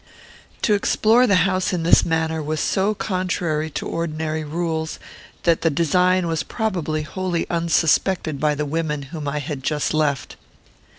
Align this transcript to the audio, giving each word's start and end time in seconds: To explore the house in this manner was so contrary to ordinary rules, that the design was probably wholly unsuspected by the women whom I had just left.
To 0.63 0.73
explore 0.73 1.27
the 1.27 1.35
house 1.45 1.73
in 1.73 1.83
this 1.83 2.03
manner 2.03 2.41
was 2.41 2.59
so 2.59 2.95
contrary 2.95 3.69
to 3.69 3.87
ordinary 3.87 4.43
rules, 4.43 4.97
that 5.43 5.61
the 5.61 5.69
design 5.69 6.25
was 6.27 6.41
probably 6.41 7.03
wholly 7.03 7.47
unsuspected 7.51 8.39
by 8.39 8.55
the 8.55 8.65
women 8.65 9.03
whom 9.13 9.27
I 9.27 9.37
had 9.37 9.61
just 9.61 9.93
left. 9.93 10.37